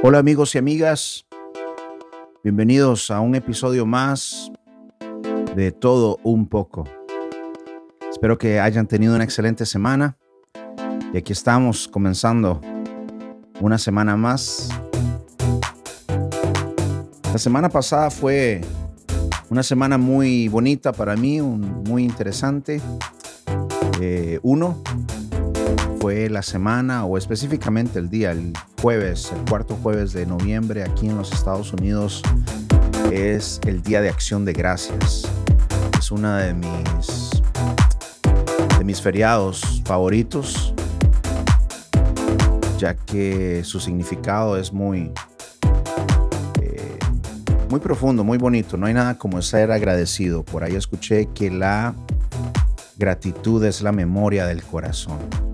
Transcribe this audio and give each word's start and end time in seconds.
Hola 0.00 0.20
amigos 0.20 0.54
y 0.54 0.58
amigas, 0.58 1.26
bienvenidos 2.44 3.10
a 3.10 3.18
un 3.18 3.34
episodio 3.34 3.84
más 3.84 4.52
de 5.56 5.72
Todo 5.72 6.20
un 6.22 6.46
poco. 6.46 6.84
Espero 8.08 8.38
que 8.38 8.60
hayan 8.60 8.86
tenido 8.86 9.16
una 9.16 9.24
excelente 9.24 9.66
semana 9.66 10.16
y 11.12 11.16
aquí 11.16 11.32
estamos 11.32 11.88
comenzando 11.88 12.60
una 13.60 13.76
semana 13.76 14.16
más. 14.16 14.68
La 17.32 17.38
semana 17.38 17.68
pasada 17.68 18.08
fue 18.10 18.60
una 19.50 19.64
semana 19.64 19.98
muy 19.98 20.46
bonita 20.46 20.92
para 20.92 21.16
mí, 21.16 21.40
muy 21.40 22.04
interesante. 22.04 22.80
Eh, 24.00 24.38
uno, 24.44 24.80
la 26.08 26.42
semana 26.42 27.04
o 27.04 27.18
específicamente 27.18 27.98
el 27.98 28.08
día, 28.08 28.30
el 28.30 28.54
jueves, 28.80 29.30
el 29.30 29.44
cuarto 29.48 29.76
jueves 29.82 30.14
de 30.14 30.24
noviembre 30.24 30.82
aquí 30.82 31.06
en 31.06 31.18
los 31.18 31.32
Estados 31.32 31.72
Unidos 31.74 32.22
es 33.12 33.60
el 33.66 33.82
Día 33.82 34.00
de 34.00 34.08
Acción 34.08 34.46
de 34.46 34.54
Gracias. 34.54 35.28
Es 35.98 36.10
una 36.10 36.38
de 36.38 36.54
mis 36.54 37.42
de 38.78 38.84
mis 38.84 39.02
feriados 39.02 39.82
favoritos 39.84 40.72
ya 42.78 42.94
que 42.94 43.62
su 43.64 43.78
significado 43.78 44.56
es 44.56 44.72
muy 44.72 45.12
eh, 46.62 46.98
muy 47.68 47.80
profundo, 47.80 48.24
muy 48.24 48.38
bonito. 48.38 48.78
No 48.78 48.86
hay 48.86 48.94
nada 48.94 49.18
como 49.18 49.42
ser 49.42 49.70
agradecido. 49.70 50.42
Por 50.42 50.64
ahí 50.64 50.74
escuché 50.74 51.26
que 51.34 51.50
la 51.50 51.94
gratitud 52.96 53.62
es 53.64 53.82
la 53.82 53.92
memoria 53.92 54.46
del 54.46 54.62
corazón. 54.62 55.47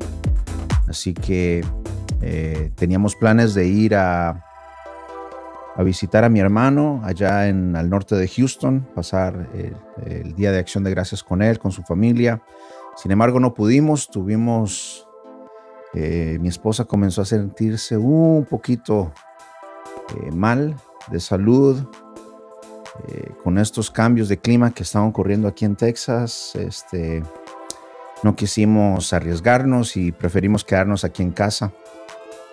Así 0.95 1.13
que 1.13 1.65
eh, 2.23 2.71
teníamos 2.77 3.17
planes 3.17 3.53
de 3.53 3.67
ir 3.67 3.97
a, 3.97 4.45
a, 5.75 5.83
visitar 5.83 6.23
a 6.23 6.29
mi 6.29 6.39
hermano 6.39 7.01
allá 7.03 7.49
en 7.49 7.75
al 7.75 7.91
norte 7.91 8.15
de 8.15 8.29
Houston, 8.29 8.87
pasar 8.95 9.51
el, 10.07 10.37
Día 10.37 10.53
de 10.53 10.61
Acción 10.61 10.85
de 10.85 10.91
Gracias 10.91 11.25
con 11.25 11.43
él, 11.43 11.59
con 11.59 11.73
su 11.73 11.83
familia. 11.83 12.41
Sin 12.95 13.11
embargo, 13.11 13.41
no 13.41 13.55
pudimos, 13.55 14.09
tuvimos, 14.09 15.09
eh, 15.95 16.39
mi 16.41 16.47
esposa 16.47 16.85
comenzó 16.85 17.23
a 17.23 17.25
sentirse 17.25 17.97
un 17.97 18.47
poquito 18.49 19.13
eh, 20.11 20.31
mal 20.31 20.77
de 21.11 21.19
salud, 21.19 21.85
con 23.43 23.59
estos 23.59 23.91
cambios 23.91 24.29
de 24.29 24.39
clima 24.39 24.73
que 24.73 24.85
estaban 24.85 25.09
ocurriendo 25.09 25.49
aquí 25.49 25.65
en 25.65 25.75
Texas, 25.75 26.53
este, 26.55 27.25
no 28.25 28.35
quisimos 28.37 29.13
arriesgarnos 29.13 29.99
y 29.99 30.11
preferimos 30.11 30.65
quedarnos 30.65 31.05
aquí 31.05 31.23
en 31.23 31.31
casa. 31.31 31.75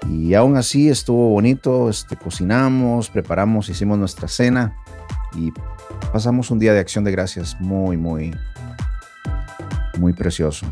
Y 0.09 0.33
aún 0.33 0.57
así 0.57 0.89
estuvo 0.89 1.29
bonito, 1.29 1.89
este, 1.89 2.17
cocinamos, 2.17 3.09
preparamos, 3.09 3.69
hicimos 3.69 3.97
nuestra 3.97 4.27
cena 4.27 4.75
y 5.33 5.53
pasamos 6.11 6.51
un 6.51 6.59
día 6.59 6.73
de 6.73 6.81
acción 6.81 7.05
de 7.05 7.11
gracias 7.11 7.55
muy, 7.61 7.95
muy, 7.95 8.35
muy 9.97 10.11
precioso. 10.11 10.65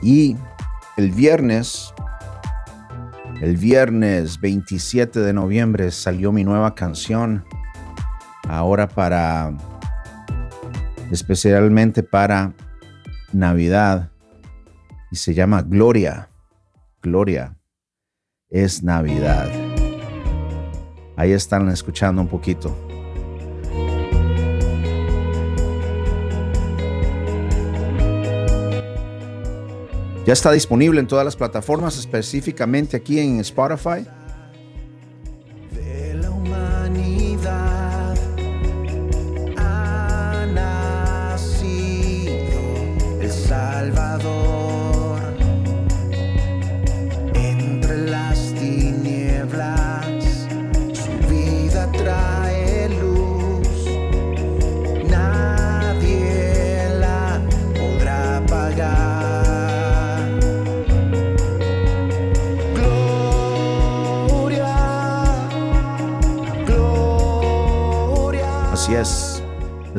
Y 0.00 0.36
el 0.96 1.10
viernes, 1.10 1.92
el 3.40 3.56
viernes 3.56 4.40
27 4.40 5.18
de 5.18 5.32
noviembre 5.32 5.90
salió 5.90 6.30
mi 6.30 6.44
nueva 6.44 6.76
canción, 6.76 7.44
ahora 8.48 8.86
para, 8.86 9.52
especialmente 11.10 12.04
para 12.04 12.52
Navidad 13.32 14.10
y 15.10 15.16
se 15.16 15.34
llama 15.34 15.62
Gloria. 15.62 16.30
Gloria 17.02 17.56
es 18.48 18.82
Navidad. 18.82 19.50
Ahí 21.16 21.32
están 21.32 21.68
escuchando 21.68 22.22
un 22.22 22.28
poquito. 22.28 22.76
Ya 30.24 30.32
está 30.32 30.52
disponible 30.52 31.00
en 31.00 31.08
todas 31.08 31.24
las 31.24 31.34
plataformas, 31.34 31.98
específicamente 31.98 32.96
aquí 32.96 33.18
en 33.18 33.40
Spotify. 33.40 34.06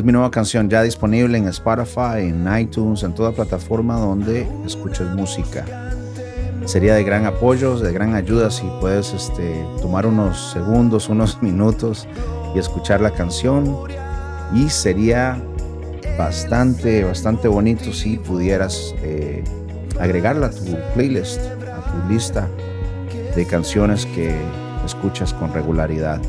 Mi 0.04 0.12
nueva 0.12 0.30
canción 0.32 0.70
ya 0.70 0.84
disponible 0.84 1.38
en 1.38 1.48
Spotify, 1.48 2.28
en 2.28 2.46
iTunes, 2.60 3.04
en 3.04 3.16
toda 3.16 3.32
plataforma 3.32 3.98
donde 3.98 4.46
escuches 4.66 5.08
música. 5.12 5.66
Sería 6.66 6.96
de 6.96 7.06
gran 7.06 7.26
apoyo, 7.26 7.80
de 7.80 7.94
gran 7.94 8.14
ayuda 8.14 8.52
si 8.52 8.70
puedes 8.82 9.14
este, 9.14 9.66
tomar 9.82 10.06
unos 10.06 10.52
segundos, 10.52 11.08
unos 11.10 11.42
minutos 11.42 12.06
y 12.54 12.60
escuchar 12.60 13.00
la 13.00 13.12
canción. 13.12 13.78
Y 14.54 14.68
sería 14.68 15.42
bastante, 16.18 17.06
bastante 17.06 17.48
bonito 17.48 17.94
si 17.94 18.18
pudieras 18.18 18.94
eh, 19.04 19.42
agregarla 20.02 20.48
a 20.48 20.52
tu 20.52 20.78
playlist, 20.96 21.40
a 21.40 21.82
tu 21.90 22.14
lista 22.14 22.50
de 23.38 23.46
canciones 23.46 24.06
que 24.06 24.36
escuchas 24.86 25.34
con 25.34 25.54
regularidad. 25.54 26.20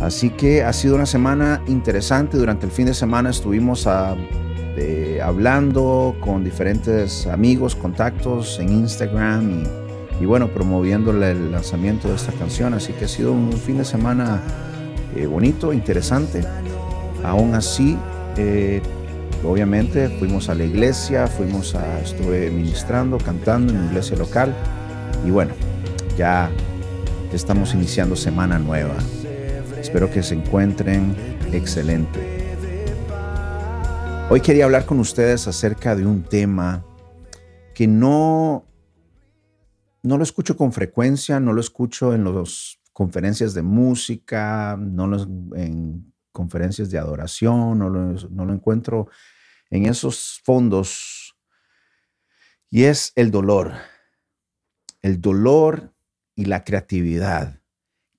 Así 0.00 0.30
que 0.30 0.64
ha 0.64 0.72
sido 0.72 0.94
una 0.94 1.06
semana 1.06 1.62
interesante. 1.66 2.38
Durante 2.38 2.66
el 2.66 2.72
fin 2.72 2.86
de 2.86 2.94
semana 2.94 3.30
estuvimos 3.30 3.86
ah, 3.86 4.16
hablando 5.22 6.16
con 6.20 6.42
diferentes 6.42 7.26
amigos, 7.26 7.76
contactos 7.76 8.58
en 8.58 8.72
Instagram 8.72 9.64
y, 10.20 10.24
bueno, 10.24 10.48
promoviéndole 10.48 11.32
el 11.32 11.52
lanzamiento 11.52 12.08
de 12.08 12.14
esta 12.14 12.32
canción. 12.32 12.74
Así 12.74 12.92
que 12.94 13.04
ha 13.04 13.08
sido 13.08 13.32
un 13.32 13.52
fin 13.52 13.78
de 13.78 13.84
semana 13.84 14.40
eh, 15.16 15.26
bonito, 15.26 15.72
interesante. 15.72 16.42
Aún 17.24 17.54
así, 17.54 17.98
eh, 18.36 18.80
obviamente 19.44 20.08
fuimos 20.18 20.48
a 20.48 20.54
la 20.54 20.64
iglesia, 20.64 21.26
fuimos 21.26 21.74
a, 21.74 22.00
estuve 22.00 22.50
ministrando, 22.50 23.18
cantando 23.18 23.72
en 23.72 23.80
la 23.80 23.86
iglesia 23.86 24.16
local 24.16 24.54
y 25.26 25.30
bueno, 25.30 25.52
ya 26.16 26.50
estamos 27.32 27.74
iniciando 27.74 28.16
semana 28.16 28.58
nueva. 28.58 28.94
Espero 29.80 30.10
que 30.10 30.22
se 30.22 30.34
encuentren 30.34 31.16
excelente. 31.52 32.20
Hoy 34.28 34.42
quería 34.42 34.66
hablar 34.66 34.84
con 34.84 35.00
ustedes 35.00 35.48
acerca 35.48 35.96
de 35.96 36.04
un 36.04 36.22
tema 36.22 36.84
que 37.74 37.86
no, 37.86 38.66
no 40.02 40.18
lo 40.18 40.22
escucho 40.22 40.54
con 40.54 40.72
frecuencia, 40.72 41.40
no 41.40 41.54
lo 41.54 41.62
escucho 41.62 42.14
en 42.14 42.24
las 42.24 42.78
conferencias 42.92 43.54
de 43.54 43.62
música, 43.62 44.76
no 44.78 45.10
en 45.56 46.12
conferencias 46.30 46.90
de 46.90 46.98
adoración, 46.98 47.78
no 47.78 47.88
lo 47.88 48.52
encuentro 48.52 49.08
en 49.70 49.86
esos 49.86 50.42
fondos. 50.44 51.34
Y 52.68 52.84
es 52.84 53.12
el 53.16 53.30
dolor. 53.30 53.72
El 55.00 55.22
dolor 55.22 55.94
y 56.34 56.44
la 56.44 56.64
creatividad. 56.64 57.59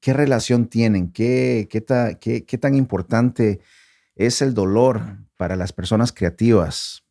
¿Qué 0.02 0.14
relación 0.14 0.68
tienen? 0.68 1.12
¿Qué, 1.12 1.70
qué, 1.70 2.58
tan 2.58 2.76
importante 2.76 3.62
es 4.16 4.42
el 4.42 4.56
dolor 4.56 5.20
para 5.38 5.56
las 5.56 5.72
personas 5.72 6.12
creativas? 6.12 7.06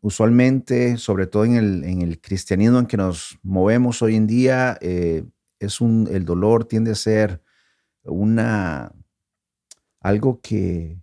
usualmente, 0.00 0.96
sobre 0.96 1.28
todo 1.28 1.44
en 1.44 1.54
el, 1.54 2.20
cristianismo 2.20 2.80
en 2.80 2.86
que 2.86 2.96
nos 2.96 3.38
movemos 3.44 4.02
hoy 4.02 4.16
en 4.16 4.26
día, 4.26 4.76
eh, 4.80 5.24
es 5.60 5.80
un, 5.80 6.08
el 6.10 6.24
dolor 6.24 6.64
tiende 6.64 6.90
a 6.90 6.96
ser 6.96 7.40
una, 8.02 8.92
algo 10.00 10.40
que, 10.40 11.00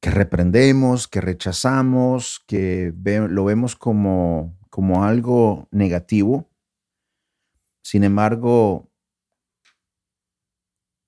que 0.00 0.10
reprendemos, 0.10 1.08
que 1.08 1.22
rechazamos, 1.22 2.42
que 2.46 2.92
lo 2.94 3.44
vemos 3.46 3.74
como, 3.74 4.58
como 4.68 5.04
algo 5.04 5.66
negativo. 5.70 6.50
Sin 7.80 8.04
embargo, 8.04 8.89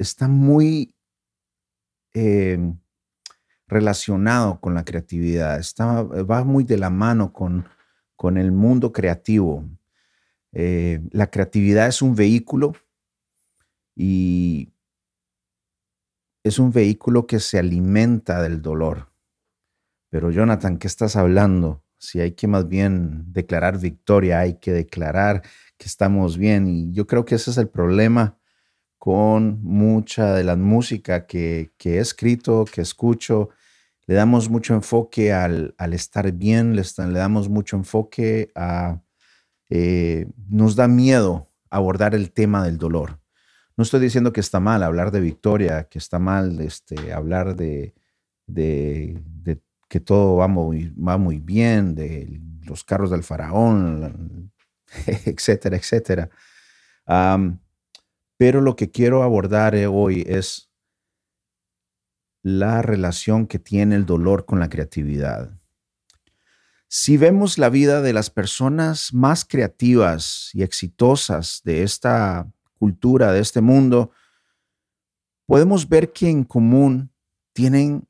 está 0.02 0.28
muy 0.28 0.94
em, 2.12 2.78
relacionado 3.66 4.60
con 4.60 4.75
la 4.75 4.84
creatividad, 4.84 5.58
está, 5.58 6.02
va 6.02 6.44
muy 6.44 6.64
de 6.64 6.76
la 6.76 6.90
mano 6.90 7.32
con, 7.32 7.66
con 8.16 8.37
el 8.37 8.52
mundo 8.52 8.93
creativo. 8.93 9.64
Eh, 10.52 11.00
la 11.10 11.31
creatividad 11.31 11.88
es 11.88 12.02
un 12.02 12.14
vehículo 12.14 12.75
y 13.96 14.72
es 16.44 16.58
un 16.58 16.72
vehículo 16.72 17.26
que 17.26 17.40
se 17.40 17.58
alimenta 17.58 18.43
del 18.43 18.60
dolor. 18.60 19.10
Pero 20.10 20.31
Jonathan, 20.31 20.76
¿qué 20.76 20.88
estás 20.88 21.16
hablando? 21.16 21.82
Si 21.99 22.20
hay 22.20 22.32
que 22.32 22.49
más 22.49 22.69
bien 22.69 23.32
declarar 23.32 23.78
victoria, 23.78 24.40
hay 24.40 24.58
que 24.58 24.72
declarar 24.72 25.43
que 25.78 25.87
estamos 25.87 26.37
bien. 26.37 26.66
Y 26.66 26.93
yo 26.93 27.06
creo 27.06 27.25
que 27.25 27.37
ese 27.37 27.50
es 27.50 27.58
el 27.58 27.69
problema 27.69 28.38
con 29.02 29.60
mucha 29.64 30.32
de 30.32 30.44
la 30.44 30.54
música 30.54 31.26
que, 31.26 31.72
he 31.82 31.99
escrito, 31.99 32.64
que 32.64 32.82
escucho. 32.82 33.49
Le 34.06 34.14
damos 34.14 34.49
mucho 34.49 34.75
enfoque 34.75 35.32
al, 35.32 35.75
estar 35.93 36.31
bien, 36.31 36.76
le, 36.76 36.82
le, 36.82 37.19
damos 37.19 37.49
mucho 37.49 37.75
enfoque 37.75 38.52
a... 38.54 39.02
Eh, 39.70 40.28
nos 40.49 40.76
da 40.76 40.87
miedo 40.87 41.49
abordar 41.69 42.14
el 42.14 42.31
tema 42.31 42.64
del 42.64 42.78
dolor. 42.78 43.19
No 43.76 43.82
estoy 43.82 43.99
diciendo 43.99 44.32
que 44.32 44.38
está 44.38 44.60
mal 44.60 44.84
hablar 44.84 45.10
de 45.10 45.19
victoria, 45.19 45.88
que 45.90 45.99
está 45.99 46.20
mal 46.20 46.60
este, 46.60 47.12
hablar 47.12 47.56
de, 47.56 47.94
de, 48.46 49.20
que 49.88 49.99
todo 49.99 50.37
va 50.37 50.46
muy, 50.46 50.94
va 50.94 51.19
muy 51.19 51.40
bien, 51.40 51.96
de 51.96 52.40
los 52.66 52.84
carros 52.84 53.10
del 53.10 53.25
faraón, 53.25 54.52
etcétera, 55.26 55.76
etcétera. 55.76 56.31
Pero 58.43 58.61
lo 58.61 58.75
que 58.75 58.91
quiero 58.91 59.23
abordar 59.23 59.77
eh, 59.77 59.87
hoy 59.87 60.25
es 60.27 60.69
la 62.43 62.83
relación 62.83 63.47
que 63.47 63.61
tiene 63.61 63.94
el 63.94 64.05
dolor 64.05 64.47
con 64.47 64.59
la 64.59 64.69
creatividad. 64.69 65.61
Si 66.89 67.17
vemos 67.17 67.56
la 67.56 67.69
vida 67.69 68.03
de 68.03 68.12
las 68.12 68.31
personas 68.31 69.15
más 69.15 69.44
creativas 69.44 70.50
y 70.55 70.65
exitosas 70.65 71.61
de 71.62 71.85
esta 71.85 72.53
cultura, 72.81 73.31
de 73.31 73.39
este 73.39 73.61
mundo, 73.61 74.11
podemos 75.47 75.88
ver 75.88 76.12
que 76.12 76.29
en 76.29 76.43
común 76.43 77.12
tienen 77.53 78.09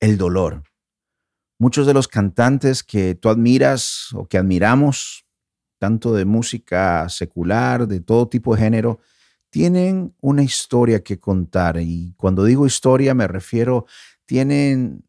el 0.00 0.18
dolor. 0.18 0.64
Muchos 1.58 1.86
de 1.86 1.94
los 1.94 2.08
cantantes 2.08 2.82
que 2.82 3.14
tú 3.14 3.30
admiras 3.30 4.08
o 4.12 4.28
que 4.28 4.36
admiramos, 4.36 5.24
tanto 5.78 6.12
de 6.12 6.26
música 6.26 7.08
secular, 7.08 7.88
de 7.88 8.00
todo 8.00 8.28
tipo 8.28 8.54
de 8.54 8.60
género, 8.60 9.00
tienen 9.54 10.16
una 10.20 10.42
historia 10.42 11.04
que 11.04 11.20
contar. 11.20 11.78
Y 11.80 12.12
cuando 12.16 12.42
digo 12.42 12.66
historia 12.66 13.14
me 13.14 13.28
refiero, 13.28 13.86
tienen, 14.26 15.04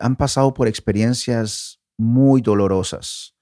han 0.00 0.16
pasado 0.16 0.54
por 0.54 0.66
experiencias 0.66 1.78
muy 1.98 2.40
dolorosas 2.40 3.36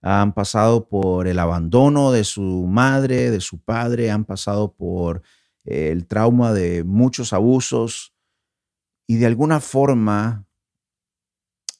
han 0.00 0.32
pasado 0.32 0.88
por 0.88 1.26
el 1.26 1.38
abandono 1.38 2.12
de 2.12 2.22
su 2.22 2.64
madre, 2.68 3.30
de 3.32 3.40
su 3.40 3.58
padre, 3.58 4.10
han 4.10 4.24
pasado 4.24 4.72
por 4.72 5.22
eh, 5.64 5.90
el 5.90 6.06
trauma 6.06 6.52
de 6.52 6.84
muchos 6.84 7.32
abusos 7.32 8.14
y 9.08 9.16
de 9.16 9.26
alguna 9.26 9.58
forma 9.58 10.46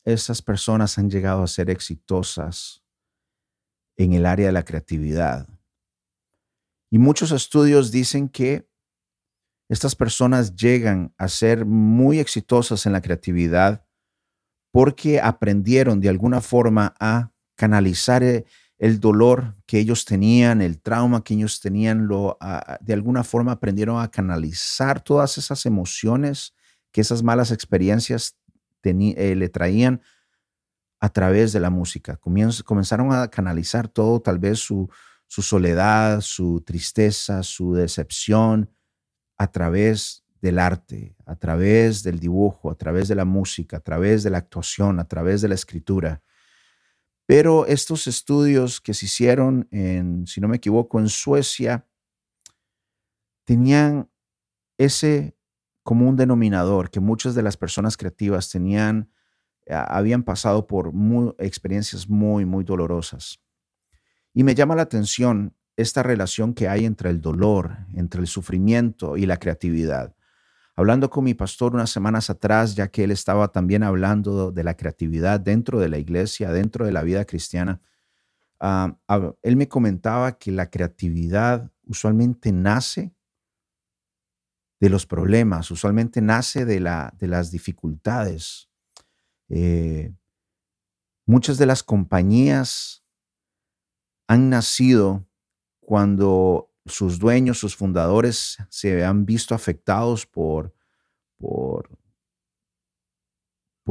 esas 0.04 0.42
personas 0.42 0.98
han 0.98 1.08
llegado 1.08 1.44
a 1.44 1.46
ser 1.46 1.70
exitosas 1.70 2.82
en 3.96 4.12
el 4.12 4.26
área 4.26 4.46
de 4.46 4.52
la 4.52 4.64
creatividad. 4.64 5.48
Y 6.90 6.98
muchos 6.98 7.32
estudios 7.32 7.90
dicen 7.90 8.28
que 8.28 8.68
estas 9.68 9.96
personas 9.96 10.54
llegan 10.54 11.12
a 11.18 11.28
ser 11.28 11.66
muy 11.66 12.20
exitosas 12.20 12.86
en 12.86 12.92
la 12.92 13.00
creatividad 13.00 13.84
porque 14.72 15.20
aprendieron 15.20 16.00
de 16.00 16.08
alguna 16.08 16.40
forma 16.40 16.94
a 17.00 17.32
canalizar 17.56 18.22
eh, 18.22 18.44
el 18.78 19.00
dolor 19.00 19.56
que 19.66 19.78
ellos 19.78 20.04
tenían, 20.04 20.60
el 20.60 20.80
trauma 20.80 21.24
que 21.24 21.34
ellos 21.34 21.60
tenían, 21.60 22.06
lo, 22.06 22.38
de 22.80 22.92
alguna 22.92 23.24
forma 23.24 23.52
aprendieron 23.52 24.00
a 24.00 24.10
canalizar 24.10 25.00
todas 25.00 25.38
esas 25.38 25.64
emociones 25.64 26.54
que 26.92 27.00
esas 27.00 27.22
malas 27.22 27.50
experiencias 27.50 28.36
eh, 28.84 29.34
le 29.34 29.48
traían 29.48 30.02
a 31.00 31.08
través 31.08 31.52
de 31.52 31.60
la 31.60 31.70
música. 31.70 32.18
comenzaron 32.64 33.12
a 33.12 33.28
canalizar 33.28 33.88
todo, 33.88 34.20
tal 34.20 34.38
vez 34.38 34.58
su, 34.58 34.88
su 35.26 35.42
soledad, 35.42 36.20
su 36.20 36.62
tristeza, 36.62 37.42
su 37.42 37.74
decepción, 37.74 38.70
a 39.38 39.50
través 39.50 40.24
del 40.40 40.58
arte, 40.58 41.16
a 41.26 41.36
través 41.36 42.02
del 42.02 42.18
dibujo, 42.18 42.70
a 42.70 42.74
través 42.76 43.08
de 43.08 43.14
la 43.14 43.24
música, 43.24 43.78
a 43.78 43.80
través 43.80 44.22
de 44.22 44.30
la 44.30 44.38
actuación, 44.38 45.00
a 45.00 45.08
través 45.08 45.42
de 45.42 45.48
la 45.48 45.54
escritura. 45.54 46.22
Pero 47.26 47.66
estos 47.66 48.06
estudios 48.06 48.80
que 48.80 48.94
se 48.94 49.06
hicieron 49.06 49.68
en, 49.72 50.26
si 50.26 50.40
no 50.40 50.48
me 50.48 50.56
equivoco, 50.56 51.00
en 51.00 51.08
Suecia, 51.08 51.86
tenían 53.44 54.08
ese 54.78 55.36
común 55.82 56.16
denominador 56.16 56.90
que 56.90 57.00
muchas 57.00 57.34
de 57.34 57.42
las 57.42 57.56
personas 57.56 57.96
creativas 57.96 58.50
tenían, 58.50 59.10
habían 59.68 60.22
pasado 60.22 60.66
por 60.66 60.92
experiencias 61.38 62.08
muy, 62.08 62.44
muy 62.44 62.64
dolorosas. 62.64 63.40
Y 64.36 64.44
me 64.44 64.54
llama 64.54 64.76
la 64.76 64.82
atención 64.82 65.56
esta 65.76 66.04
relación 66.04 66.54
que 66.54 66.68
hay 66.68 66.84
entre 66.84 67.10
el 67.10 67.20
dolor, 67.20 67.78
entre 67.94 68.20
el 68.20 68.28
sufrimiento 68.28 69.16
y 69.16 69.26
la 69.26 69.38
creatividad 69.38 70.14
hablando 70.76 71.08
con 71.08 71.24
mi 71.24 71.34
pastor 71.34 71.74
unas 71.74 71.90
semanas 71.90 72.30
atrás, 72.30 72.76
ya 72.76 72.88
que 72.88 73.04
él 73.04 73.10
estaba 73.10 73.48
también 73.48 73.82
hablando 73.82 74.52
de 74.52 74.62
la 74.62 74.76
creatividad 74.76 75.40
dentro 75.40 75.80
de 75.80 75.88
la 75.88 75.98
iglesia, 75.98 76.52
dentro 76.52 76.84
de 76.84 76.92
la 76.92 77.02
vida 77.02 77.24
cristiana, 77.24 77.80
ah, 78.60 78.96
él 79.42 79.56
me 79.56 79.68
comentaba 79.68 80.38
que 80.38 80.52
la 80.52 80.70
creatividad 80.70 81.72
usualmente 81.86 82.52
nace 82.52 83.14
de 84.78 84.90
los 84.90 85.06
problemas, 85.06 85.70
usualmente 85.70 86.20
nace 86.20 86.66
de, 86.66 86.80
la, 86.80 87.14
de 87.18 87.28
las 87.28 87.50
dificultades. 87.50 88.68
Eh, 89.48 90.12
muchas 91.24 91.56
de 91.56 91.64
las 91.64 91.82
compañías 91.82 93.02
han 94.26 94.50
nacido 94.50 95.26
cuando 95.80 96.70
sus 96.86 97.18
dueños, 97.18 97.58
sus 97.58 97.76
fundadores 97.76 98.58
se 98.68 99.04
han 99.04 99.26
visto 99.26 99.54
afectados 99.54 100.26
por, 100.26 100.74
por, 101.38 101.88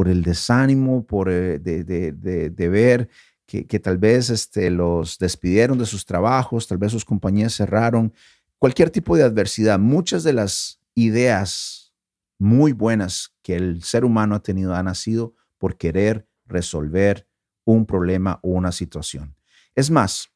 el 0.07 0.23
desánimo, 0.23 1.05
por 1.05 1.29
eh, 1.29 1.59
de, 1.59 2.69
ver 2.69 3.09
que, 3.45 3.79
tal 3.79 3.97
vez 3.97 4.29
este, 4.29 4.69
los 4.69 5.17
despidieron 5.17 5.77
de 5.77 5.85
sus 5.85 6.05
trabajos, 6.05 6.67
tal 6.67 6.77
vez 6.77 6.91
sus 6.91 7.05
compañías 7.05 7.55
cerraron, 7.55 8.13
cualquier 8.57 8.89
tipo 8.89 9.15
de 9.15 9.23
adversidad. 9.23 9.79
Muchas 9.79 10.23
de 10.23 10.33
las 10.33 10.79
ideas 10.95 11.93
muy 12.37 12.71
buenas 12.73 13.33
que 13.41 13.55
el 13.55 13.83
ser 13.83 14.03
humano 14.03 14.35
ha 14.35 14.43
tenido 14.43 14.73
han 14.75 14.85
nacido 14.85 15.35
por 15.57 15.77
querer 15.77 16.27
resolver 16.45 17.27
un 17.63 17.85
problema 17.85 18.39
o 18.43 18.49
una 18.49 18.71
situación. 18.71 19.35
Es 19.75 19.91
más, 19.91 20.31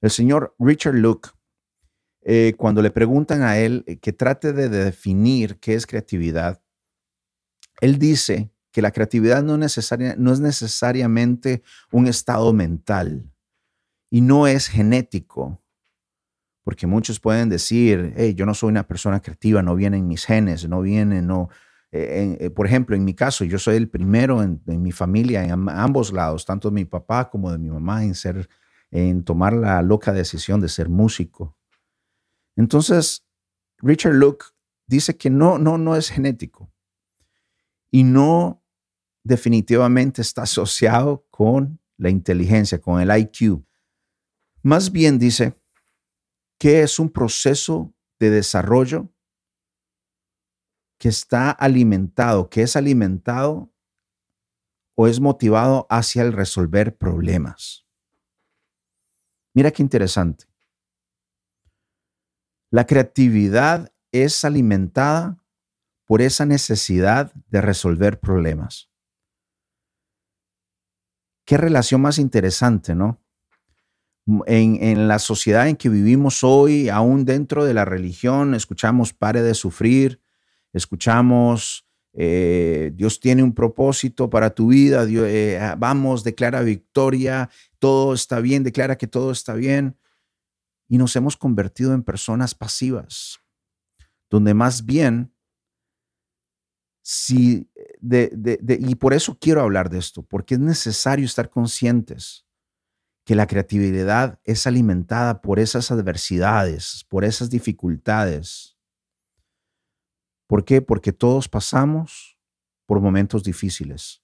el 0.00 0.10
señor 0.10 0.54
Richard 0.58 0.94
Luke 0.94 1.30
eh, 2.22 2.54
cuando 2.58 2.82
le 2.82 2.90
preguntan 2.90 3.42
a 3.42 3.58
él 3.58 3.82
eh, 3.86 3.98
que 3.98 4.12
trate 4.12 4.52
de 4.52 4.68
definir 4.68 5.58
qué 5.58 5.74
es 5.74 5.86
creatividad, 5.86 6.62
él 7.80 7.98
dice 7.98 8.50
que 8.72 8.82
la 8.82 8.90
creatividad 8.90 9.42
no, 9.42 9.54
es 9.64 10.40
necesariamente 10.40 11.62
un 11.90 12.06
estado 12.06 12.52
mental 12.52 13.32
y 14.10 14.20
no 14.20 14.46
es 14.46 14.68
genético, 14.68 15.62
porque 16.62 16.86
muchos 16.86 17.18
pueden 17.18 17.48
decir, 17.48 18.12
hey, 18.16 18.34
yo 18.34 18.44
no 18.44 18.54
soy 18.54 18.68
una 18.68 18.86
persona 18.86 19.20
creativa, 19.20 19.62
no 19.62 19.74
vienen 19.74 20.06
mis 20.06 20.24
genes, 20.26 20.68
no 20.68 20.82
vienen, 20.82 21.26
no... 21.26 21.48
Eh, 21.92 22.50
por 22.54 22.66
ejemplo, 22.66 22.94
en 22.94 23.04
mi 23.04 23.14
caso, 23.14 23.44
yo 23.44 23.58
soy 23.58 23.74
el 23.74 23.88
primero 23.88 24.44
en, 24.44 24.62
en 24.68 24.80
mi 24.80 24.92
familia, 24.92 25.42
en 25.42 25.68
ambos 25.68 26.12
lados, 26.12 26.44
tanto 26.44 26.68
de 26.68 26.74
mi 26.74 26.84
papá 26.84 27.28
como 27.28 27.50
de 27.50 27.58
mi 27.58 27.68
mamá, 27.68 28.04
en 28.04 28.14
ser, 28.14 28.48
en 28.90 29.24
tomar 29.24 29.52
la 29.52 29.82
loca 29.82 30.12
decisión 30.12 30.60
de 30.60 30.68
ser 30.68 30.88
músico. 30.88 31.56
Entonces, 32.56 33.24
Richard 33.78 34.14
Luke 34.14 34.46
dice 34.86 35.16
que 35.16 35.30
no, 35.30 35.58
no, 35.58 35.78
no 35.78 35.96
es 35.96 36.10
genético 36.10 36.72
y 37.90 38.04
no 38.04 38.62
definitivamente 39.22 40.22
está 40.22 40.42
asociado 40.42 41.26
con 41.30 41.80
la 41.96 42.10
inteligencia, 42.10 42.80
con 42.80 43.00
el 43.00 43.16
IQ. 43.16 43.62
Más 44.62 44.90
bien 44.90 45.18
dice 45.18 45.54
que 46.58 46.82
es 46.82 46.98
un 46.98 47.10
proceso 47.10 47.94
de 48.18 48.30
desarrollo 48.30 49.08
que 50.98 51.08
está 51.08 51.50
alimentado, 51.50 52.50
que 52.50 52.62
es 52.62 52.76
alimentado 52.76 53.72
o 54.94 55.06
es 55.06 55.20
motivado 55.20 55.86
hacia 55.88 56.22
el 56.22 56.32
resolver 56.34 56.96
problemas. 56.96 57.86
Mira 59.54 59.70
qué 59.70 59.82
interesante. 59.82 60.44
La 62.70 62.86
creatividad 62.86 63.92
es 64.12 64.44
alimentada 64.44 65.38
por 66.06 66.22
esa 66.22 66.46
necesidad 66.46 67.32
de 67.48 67.60
resolver 67.60 68.20
problemas. 68.20 68.90
Qué 71.44 71.56
relación 71.56 72.00
más 72.00 72.18
interesante, 72.18 72.94
¿no? 72.94 73.20
En, 74.46 75.08
la 75.08 75.18
sociedad 75.18 75.66
en 75.66 75.74
que 75.76 75.88
vivimos 75.88 76.44
hoy, 76.44 76.88
aún 76.88 77.24
dentro 77.24 77.64
de 77.64 77.74
la 77.74 77.84
religión, 77.84 78.54
escuchamos 78.54 79.12
pare 79.12 79.42
de 79.42 79.54
sufrir, 79.54 80.20
escuchamos 80.72 81.86
eh, 82.12 82.92
Dios 82.94 83.20
tiene 83.20 83.42
un 83.42 83.54
propósito 83.54 84.28
para 84.30 84.50
tu 84.50 84.68
vida, 84.68 85.06
eh, 85.08 85.58
ah, 85.60 85.76
vamos, 85.78 86.24
declara 86.24 86.62
victoria, 86.62 87.50
todo 87.80 88.14
está 88.14 88.38
bien, 88.38 88.62
declara 88.62 88.96
que 88.96 89.08
todo 89.08 89.32
está 89.32 89.54
bien. 89.54 89.98
Y 90.88 90.98
nos 90.98 91.16
hemos 91.16 91.36
convertido 91.36 91.94
en 91.94 92.04
personas 92.04 92.54
pasivas, 92.54 93.40
donde 94.28 94.54
más 94.54 94.84
bien 94.84 95.34
si 97.02 97.68
y 98.02 98.94
por 98.94 99.14
eso 99.14 99.36
quiero 99.38 99.60
hablar 99.60 99.90
de 99.90 99.98
esto, 99.98 100.22
porque 100.22 100.54
es 100.54 100.60
necesario 100.60 101.24
estar 101.24 101.50
conscientes 101.50 102.46
que 103.24 103.34
la 103.34 103.46
creatividad 103.46 104.40
es 104.44 104.66
alimentada 104.66 105.40
por 105.40 105.58
esas 105.58 105.90
adversidades, 105.90 107.04
por 107.08 107.24
esas 107.24 107.50
dificultades. 107.50 108.76
¿Por 110.46 110.64
qué? 110.64 110.82
Porque 110.82 111.12
todos 111.12 111.48
pasamos 111.48 112.38
por 112.86 113.00
momentos 113.00 113.44
difíciles, 113.44 114.22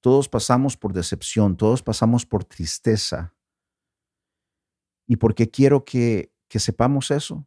todos 0.00 0.28
pasamos 0.28 0.76
por 0.76 0.92
decepción, 0.92 1.56
todos 1.56 1.82
pasamos 1.82 2.24
por 2.24 2.44
tristeza. 2.44 3.34
¿Y 5.06 5.16
por 5.16 5.34
qué 5.34 5.50
quiero 5.50 5.84
que, 5.84 6.32
que 6.48 6.58
sepamos 6.58 7.10
eso? 7.10 7.46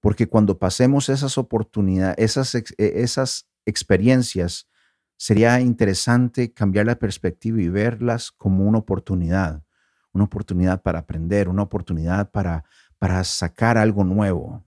Porque 0.00 0.26
cuando 0.26 0.58
pasemos 0.58 1.08
esas 1.08 1.38
oportunidades, 1.38 2.16
esas, 2.18 2.54
e, 2.54 2.64
esas 2.78 3.48
experiencias, 3.64 4.68
sería 5.16 5.60
interesante 5.60 6.52
cambiar 6.52 6.86
la 6.86 6.98
perspectiva 6.98 7.62
y 7.62 7.68
verlas 7.68 8.32
como 8.32 8.64
una 8.64 8.78
oportunidad, 8.78 9.62
una 10.12 10.24
oportunidad 10.24 10.82
para 10.82 10.98
aprender, 10.98 11.48
una 11.48 11.62
oportunidad 11.62 12.32
para, 12.32 12.64
para 12.98 13.22
sacar 13.22 13.78
algo 13.78 14.02
nuevo. 14.02 14.64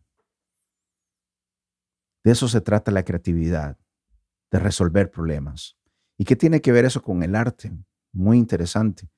De 2.24 2.32
eso 2.32 2.48
se 2.48 2.62
trata 2.62 2.92
la 2.92 3.04
creatividad, 3.04 3.78
de 4.50 4.60
resolver 4.60 5.12
problemas. 5.12 5.78
¿Y 6.18 6.26
qué 6.26 6.36
tiene 6.36 6.62
que 6.62 6.72
ver 6.72 6.86
eso 6.86 7.02
con 7.02 7.24
el 7.24 7.36
arte? 7.36 7.72
Muy 8.12 8.38
interesante. 8.38 9.10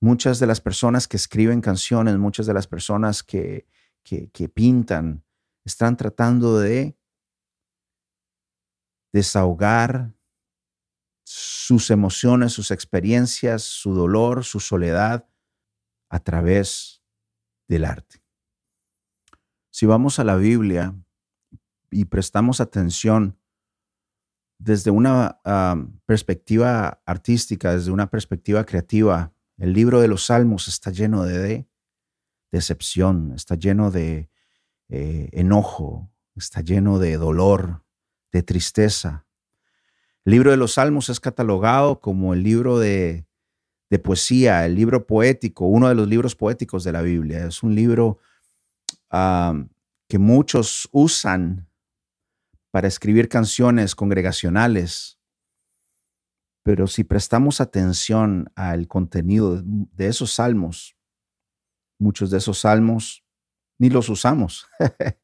Muchas 0.00 0.38
de 0.38 0.46
las 0.46 0.60
personas 0.60 1.08
que 1.08 1.16
escriben 1.16 1.60
canciones, 1.60 2.18
muchas 2.18 2.46
de 2.46 2.54
las 2.54 2.66
personas 2.66 3.22
que, 3.22 3.66
que, 4.02 4.30
que 4.30 4.48
pintan, 4.48 5.24
están 5.64 5.96
tratando 5.96 6.58
de 6.58 6.96
desahogar 9.12 10.14
sus 11.24 11.90
emociones, 11.90 12.52
sus 12.52 12.70
experiencias, 12.70 13.62
su 13.62 13.94
dolor, 13.94 14.44
su 14.44 14.60
soledad 14.60 15.28
a 16.08 16.18
través 16.18 17.02
del 17.68 17.84
arte. 17.84 18.22
Si 19.70 19.86
vamos 19.86 20.18
a 20.18 20.24
la 20.24 20.36
Biblia 20.36 20.94
y 21.90 22.06
prestamos 22.06 22.60
atención 22.60 23.39
desde 24.60 24.90
una 24.90 25.40
perspectiva 26.06 27.02
artística, 27.06 27.74
desde 27.74 27.90
una 27.90 28.10
perspectiva 28.10 28.64
creativa, 28.64 29.32
el 29.56 29.72
libro 29.72 30.00
de 30.00 30.08
los 30.08 30.26
Salmos 30.26 30.68
está 30.68 30.90
lleno 30.90 31.24
de, 31.24 31.66
decepción, 32.50 33.32
está 33.34 33.54
lleno 33.54 33.90
de 33.90 34.28
eh, 34.88 35.28
enojo, 35.32 36.12
está 36.34 36.60
lleno 36.60 36.98
de 36.98 37.16
dolor, 37.16 37.84
de 38.32 38.42
tristeza. 38.42 39.26
El 40.24 40.32
libro 40.32 40.50
de 40.50 40.56
los 40.56 40.74
Salmos 40.74 41.08
es 41.08 41.20
catalogado 41.20 42.00
como 42.00 42.34
el 42.34 42.42
libro 42.42 42.78
de, 42.78 43.26
poesía, 44.04 44.66
el 44.66 44.74
libro 44.74 45.06
poético, 45.06 45.66
uno 45.66 45.88
de 45.88 45.94
los 45.94 46.06
libros 46.06 46.36
poéticos 46.36 46.84
de 46.84 46.92
la 46.92 47.02
Biblia. 47.02 47.46
Es 47.46 47.62
un 47.62 47.74
libro 47.74 48.18
que 49.10 50.18
muchos 50.18 50.88
usan 50.92 51.69
para 52.70 52.88
escribir 52.88 53.28
canciones 53.28 53.94
congregacionales. 53.94 55.18
Pero 56.62 56.86
si 56.86 57.04
prestamos 57.04 57.60
atención 57.60 58.50
al 58.54 58.86
contenido 58.86 59.62
de 59.64 60.06
esos 60.06 60.32
salmos, 60.32 60.96
muchos 61.98 62.30
de 62.30 62.38
esos 62.38 62.58
salmos 62.58 63.24
ni 63.78 63.90
los 63.90 64.08
usamos. 64.08 64.66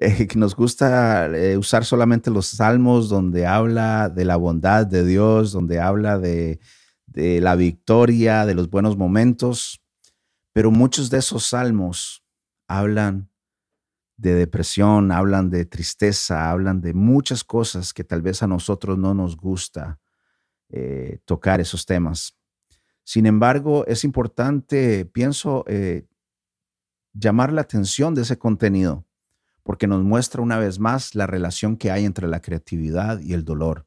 Eh, 0.00 0.28
nos 0.36 0.54
gusta 0.54 1.26
eh, 1.26 1.56
usar 1.56 1.84
solamente 1.84 2.30
los 2.30 2.46
salmos 2.46 3.08
donde 3.08 3.46
habla 3.46 4.08
de 4.08 4.24
la 4.24 4.36
bondad 4.36 4.86
de 4.86 5.04
Dios, 5.04 5.50
donde 5.50 5.80
habla 5.80 6.20
de, 6.20 6.60
de 7.06 7.40
la 7.40 7.56
victoria, 7.56 8.46
de 8.46 8.54
los 8.54 8.70
buenos 8.70 8.96
momentos, 8.96 9.82
pero 10.52 10.70
muchos 10.70 11.10
de 11.10 11.18
esos 11.18 11.46
salmos 11.46 12.22
hablan 12.68 13.28
de 14.18 14.34
depresión, 14.34 15.10
hablan 15.10 15.48
de 15.48 15.64
tristeza, 15.64 16.50
hablan 16.50 16.82
de 16.82 16.92
muchas 16.92 17.42
cosas 17.42 17.94
que 17.94 18.04
tal 18.04 18.20
vez 18.20 18.42
a 18.42 18.46
nosotros 18.46 18.98
no 18.98 19.14
nos 19.14 19.34
gusta 19.34 19.98
eh, 20.68 21.20
tocar 21.24 21.62
esos 21.62 21.86
temas. 21.86 22.36
Sin 23.04 23.24
embargo, 23.24 23.86
es 23.86 24.04
importante, 24.04 25.06
pienso, 25.06 25.64
llamar 27.14 27.54
la 27.54 27.62
atención 27.62 28.14
de 28.14 28.20
ese 28.20 28.36
contenido 28.36 29.08
porque 29.68 29.86
nos 29.86 30.02
muestra 30.02 30.40
una 30.40 30.58
vez 30.58 30.78
más 30.78 31.14
la 31.14 31.26
relación 31.26 31.76
que 31.76 31.90
hay 31.90 32.06
entre 32.06 32.26
la 32.26 32.40
creatividad 32.40 33.20
y 33.20 33.34
el 33.34 33.44
dolor. 33.44 33.86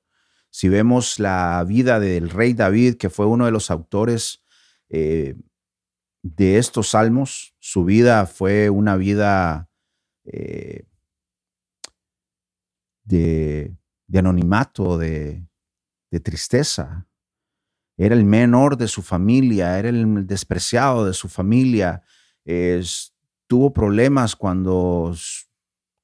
Si 0.51 0.69
vemos 0.69 1.17
la 1.17 1.65
vida 1.67 1.99
del 1.99 2.29
rey 2.29 2.53
David, 2.53 2.97
que 2.97 3.09
fue 3.09 3.25
uno 3.25 3.45
de 3.45 3.51
los 3.51 3.71
autores 3.71 4.43
eh, 4.89 5.33
de 6.21 6.59
estos 6.59 6.89
salmos, 6.89 7.55
su 7.57 7.83
vida 7.83 8.27
fue 8.27 8.69
una 8.69 8.95
vida 8.95 9.70
eh, 10.25 10.85
de, 13.03 13.75
anonimato, 14.13 14.97
de, 14.97 15.45
tristeza. 16.23 17.07
Era 17.97 18.15
el 18.15 18.25
menor 18.25 18.77
de 18.77 18.87
su 18.87 19.01
familia, 19.01 19.77
era 19.79 19.89
el 19.89 20.27
despreciado 20.27 21.05
de 21.05 21.13
su 21.13 21.29
familia. 21.29 22.03
tuvo 23.47 23.73
problemas 23.73 24.35
cuando 24.35 25.13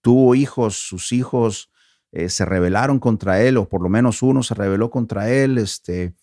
tuvo 0.01 0.36
hijos, 0.36 0.75
sus 0.75 1.12
hijos 1.12 1.69
eh, 2.12 2.29
se 2.29 2.45
rebelaron 2.45 3.00
contra 3.00 3.41
él, 3.41 3.57
o 3.57 3.67
por 3.67 3.81
lo 3.81 3.89
menos 3.89 4.21
uno 4.24 4.43
se 4.43 4.55
rebeló 4.55 4.89
contra 4.89 5.29
él. 5.29 5.57
Este, 5.57 6.13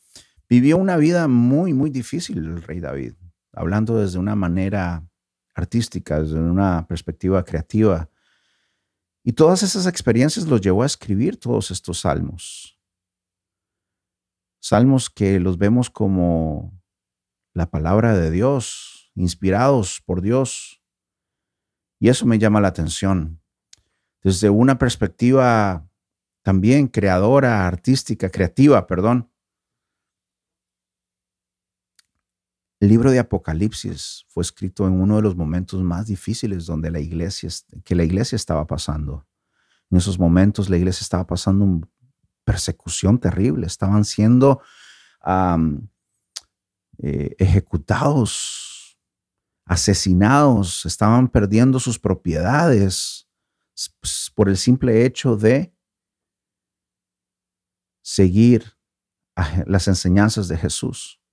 vivió 0.48 0.76
una 0.78 0.96
vida 0.96 1.28
muy, 1.28 1.72
muy 1.74 1.90
difícil 1.90 2.38
el 2.38 2.62
rey 2.62 2.80
David, 2.80 3.14
hablando 3.52 3.98
desde 3.98 4.18
una 4.18 4.34
manera 4.34 5.06
artística, 5.54 6.20
desde 6.20 6.38
una 6.38 6.87
perspectiva 6.87 7.44
creativa. 7.44 8.11
Y 9.23 9.32
todas 9.32 9.62
esas 9.62 9.87
experiencias 9.87 10.46
los 10.46 10.61
llevó 10.61 10.82
a 10.82 10.87
escribir 10.87 11.38
todos 11.38 11.70
estos 11.70 12.00
salmos. 12.00 12.78
Salmos 14.61 15.11
que 15.11 15.40
los 15.40 15.58
vemos 15.58 15.90
como 15.90 16.80
la 17.52 17.70
palabra 17.70 18.16
de 18.16 18.30
Dios, 18.30 19.12
inspirados 19.14 20.02
por 20.04 20.20
Dios. 20.20 20.82
Y 22.00 22.08
eso 22.08 22.26
me 22.26 22.38
llama 22.38 22.61
la 22.61 22.68
atención 22.68 23.40
desde 24.25 24.49
una 24.49 24.78
perspectiva 24.78 25.87
también 26.42 26.88
creadora, 26.88 27.66
artística, 27.66 28.30
creativa, 28.30 28.87
perdón. 28.87 29.30
El 32.84 32.90
libro 32.90 33.10
de 33.10 33.18
Apocalipsis 33.18 34.26
fue 34.28 34.42
escrito 34.42 34.86
en 34.86 35.00
uno 35.00 35.16
de 35.16 35.22
los 35.22 35.34
momentos 35.34 35.82
más 35.82 36.04
difíciles 36.04 36.66
donde 36.66 36.90
la 36.90 37.00
iglesia, 37.00 37.48
que 37.82 37.94
la 37.94 38.04
iglesia 38.04 38.36
estaba 38.36 38.66
pasando. 38.66 39.26
En 39.90 39.96
esos 39.96 40.18
momentos 40.18 40.68
la 40.68 40.76
iglesia 40.76 41.02
estaba 41.02 41.26
pasando 41.26 41.64
una 41.64 41.88
persecución 42.44 43.18
terrible, 43.18 43.66
estaban 43.66 44.04
siendo 44.04 44.60
eh, 46.98 47.34
ejecutados, 47.38 48.98
asesinados, 49.64 50.84
estaban 50.84 51.28
perdiendo 51.28 51.80
sus 51.80 51.98
propiedades, 51.98 53.26
por 54.34 54.50
el 54.50 54.58
simple 54.58 55.06
hecho 55.06 55.38
de 55.38 55.74
seguir 58.02 58.76
las 59.64 59.88
enseñanzas 59.88 60.48
de 60.48 60.58
Jesús. 60.58 61.24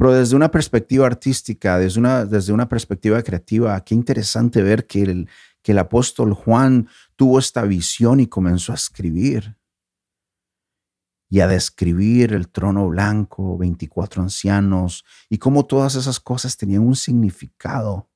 Pero 0.00 0.14
desde 0.14 0.34
una 0.34 0.50
perspectiva 0.50 1.04
artística, 1.04 1.76
desde 1.76 2.00
una, 2.00 2.24
desde 2.24 2.54
una 2.54 2.70
perspectiva 2.70 3.22
creativa, 3.22 3.78
qué 3.84 3.94
interesante 3.94 4.62
ver 4.62 4.86
que 4.86 5.02
el, 5.02 5.28
que 5.60 5.72
el 5.72 5.78
apóstol 5.78 6.32
Juan 6.32 6.88
tuvo 7.16 7.38
esta 7.38 7.64
visión 7.64 8.18
y 8.18 8.26
comenzó 8.26 8.72
a 8.72 8.76
escribir 8.76 9.58
y 11.28 11.40
a 11.40 11.46
describir 11.46 12.32
el 12.32 12.48
trono 12.48 12.88
blanco, 12.88 13.58
24 13.58 14.22
ancianos, 14.22 15.04
y 15.28 15.36
cómo 15.36 15.66
todas 15.66 15.96
esas 15.96 16.18
cosas 16.18 16.56
tenían 16.56 16.80
un 16.80 16.96
significado 16.96 18.08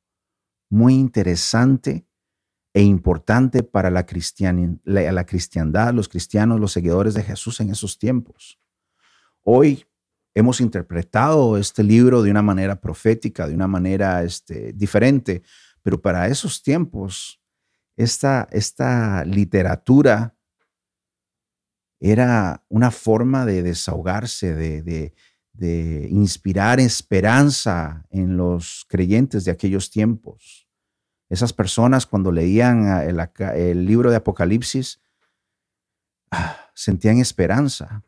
muy 0.70 0.94
interesante 0.94 2.08
e 2.72 2.82
importante 2.82 3.62
para 3.62 3.90
la, 3.90 4.06
la, 4.84 5.12
la 5.12 5.26
cristiandad, 5.26 5.92
los 5.92 6.08
cristianos, 6.08 6.58
los 6.58 6.72
seguidores 6.72 7.12
de 7.12 7.24
Jesús 7.24 7.60
en 7.60 7.68
esos 7.68 7.98
tiempos. 7.98 8.58
Hoy 9.42 9.84
hemos 10.34 10.60
interpretado 10.60 11.56
este 11.56 11.82
libro 11.82 12.22
de 12.22 12.30
una 12.30 12.42
manera 12.42 12.80
profética, 12.80 13.46
de 13.46 13.54
una 13.54 13.68
manera 13.68 14.22
este, 14.24 14.72
diferente, 14.72 15.42
pero 15.82 16.02
para 16.02 16.26
esos 16.28 16.62
tiempos, 16.62 17.40
esta, 17.96 18.48
esta 18.50 19.24
literatura 19.24 20.36
era 22.00 22.64
una 22.68 22.90
forma 22.90 23.46
de 23.46 23.62
desahogarse, 23.62 24.54
de, 24.54 25.14
inspirar 26.10 26.80
esperanza 26.80 28.04
en 28.10 28.36
los 28.36 28.84
creyentes 28.88 29.44
de 29.44 29.52
aquellos 29.52 29.88
tiempos. 29.88 30.68
Esas 31.30 31.52
personas 31.52 32.06
cuando 32.06 32.32
leían 32.32 32.86
el, 33.06 33.86
libro 33.86 34.10
de 34.10 34.16
Apocalipsis 34.16 35.00
ah, 36.32 36.70
sentían 36.74 37.18
esperanza 37.18 38.02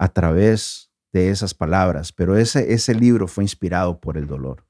a 0.00 0.08
través 0.08 0.90
de 1.12 1.28
esas 1.28 1.52
palabras, 1.52 2.10
pero 2.10 2.38
ese, 2.38 2.72
ese 2.72 2.94
libro 2.94 3.28
fue 3.28 3.44
inspirado 3.44 4.00
por 4.00 4.16
el 4.16 4.26
dolor. 4.26 4.66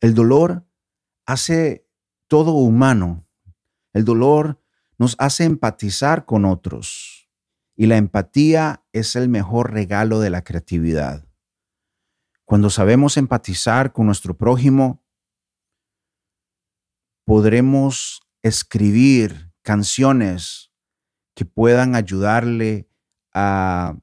El 0.00 0.14
dolor 0.14 0.64
hace 1.26 1.84
todo 2.28 2.52
humano. 2.52 3.26
El 3.92 4.04
dolor 4.04 4.62
nos 4.98 5.16
hace 5.18 5.42
empatizar 5.42 6.26
con 6.26 6.44
otros 6.44 7.28
y 7.74 7.86
la 7.86 7.96
empatía 7.96 8.84
es 8.92 9.16
el 9.16 9.28
mejor 9.28 9.72
regalo 9.72 10.20
de 10.20 10.30
la 10.30 10.44
creatividad. 10.44 11.26
Cuando 12.44 12.70
sabemos 12.70 13.16
empatizar 13.16 13.92
con 13.92 14.06
nuestro 14.06 14.38
prójimo, 14.38 15.02
podremos 17.24 18.22
escribir 18.44 19.52
canciones 19.62 20.72
que 21.34 21.44
puedan 21.44 21.96
ayudarle 21.96 22.87
a, 23.34 23.96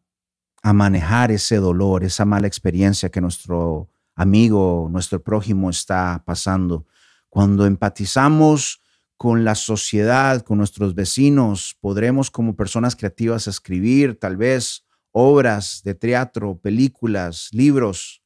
manejar 0.64 1.32
ese 1.32 1.58
dolor, 1.58 2.04
esa 2.04 2.26
mala 2.26 2.48
experiencia 2.48 3.12
que 3.12 3.22
nuestro 3.22 3.88
amigo, 4.16 4.90
nuestro 4.92 5.22
prójimo 5.22 5.70
está 5.70 6.24
pasando. 6.26 6.88
Cuando 7.30 7.68
empatizamos 7.68 8.82
con 9.16 9.46
la 9.46 9.54
sociedad, 9.54 10.42
con 10.42 10.58
nuestros 10.58 10.96
vecinos, 10.96 11.78
podremos 11.80 12.32
como 12.32 12.56
personas 12.56 12.96
creativas 12.96 13.48
escribir 13.48 14.20
tal 14.20 14.38
vez 14.38 14.86
obras 15.12 15.82
de 15.84 15.94
teatro, 15.94 16.58
películas, 16.58 17.50
libros 17.52 18.24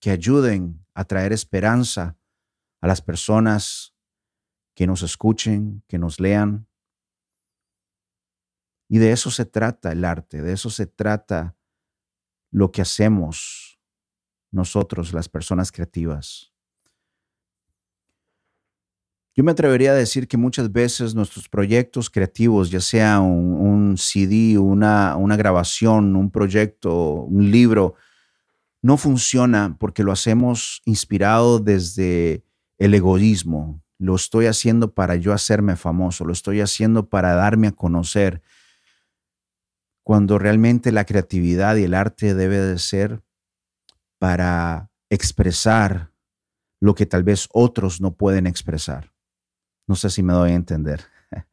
que 0.00 0.10
ayuden 0.10 0.84
a 0.94 1.04
traer 1.04 1.32
esperanza 1.32 2.16
a 2.80 2.86
las 2.86 3.00
personas 3.00 3.94
que 4.74 4.86
nos 4.86 5.02
escuchen, 5.02 5.82
que 5.88 5.98
nos 5.98 6.20
lean. 6.20 6.68
Y 8.88 8.98
de 8.98 9.12
eso 9.12 9.30
se 9.30 9.44
trata 9.44 9.92
el 9.92 10.04
arte, 10.04 10.42
de 10.42 10.52
eso 10.52 10.70
se 10.70 10.86
trata 10.86 11.56
lo 12.50 12.72
que 12.72 12.82
hacemos 12.82 13.78
nosotros, 14.50 15.12
las 15.12 15.28
personas 15.28 15.70
creativas. 15.70 16.52
Yo 19.38 19.44
me 19.44 19.52
atrevería 19.52 19.92
a 19.92 19.94
decir 19.94 20.26
que 20.26 20.36
muchas 20.36 20.72
veces 20.72 21.14
nuestros 21.14 21.48
proyectos 21.48 22.10
creativos, 22.10 22.70
ya 22.70 22.80
sea 22.80 23.20
un, 23.20 23.96
CD, 23.96 24.58
una, 24.58 25.16
una 25.16 25.36
grabación, 25.36 26.16
un 26.16 26.30
proyecto, 26.30 27.22
un 27.22 27.48
libro, 27.48 27.94
no 28.82 28.96
funciona 28.96 29.76
porque 29.78 30.02
lo 30.02 30.10
hacemos 30.10 30.82
inspirado 30.86 31.60
desde 31.60 32.42
el 32.78 32.94
egoísmo. 32.94 33.80
Lo 33.98 34.16
estoy 34.16 34.46
haciendo 34.46 34.92
para 34.92 35.14
yo 35.14 35.32
hacerme 35.32 35.76
famoso, 35.76 36.24
lo 36.24 36.32
estoy 36.32 36.60
haciendo 36.60 37.08
para 37.08 37.34
darme 37.34 37.68
a 37.68 37.72
conocer, 37.72 38.42
cuando 40.08 40.38
realmente 40.38 40.90
la 40.90 41.04
creatividad 41.04 41.76
y 41.76 41.84
el 41.84 41.92
arte 41.92 42.34
debe 42.34 42.56
de 42.56 42.78
ser 42.78 43.22
para 44.18 44.90
expresar 45.10 46.14
lo 46.80 46.94
que 46.94 47.04
tal 47.04 47.24
vez 47.24 47.46
otros 47.52 48.00
no 48.00 48.16
pueden 48.16 48.46
expresar. 48.46 49.12
No 49.86 49.96
sé 49.96 50.08
si 50.08 50.22
me 50.22 50.32
doy 50.32 50.52
a 50.52 50.54
entender. 50.54 51.02